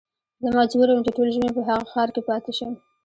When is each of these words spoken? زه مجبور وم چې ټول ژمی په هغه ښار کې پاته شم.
زه 0.43 0.47
مجبور 0.59 0.87
وم 0.89 1.01
چې 1.05 1.11
ټول 1.17 1.27
ژمی 1.35 1.49
په 1.55 1.61
هغه 1.69 1.85
ښار 1.91 2.09
کې 2.15 2.21
پاته 2.29 2.51
شم. 2.57 2.71